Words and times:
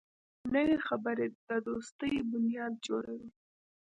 نوې 0.53 0.77
خبرې 0.87 1.27
د 1.47 1.49
دوستۍ 1.67 2.13
بنیاد 2.31 2.73
جوړوي 2.85 3.29